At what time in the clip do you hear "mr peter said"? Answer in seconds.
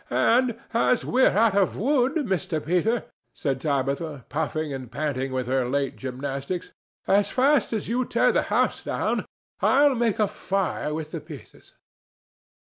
2.15-3.61